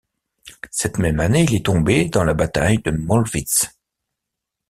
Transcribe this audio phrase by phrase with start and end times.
[0.71, 3.69] Cette même année, il est tombé dans la Bataille de Mollwitz.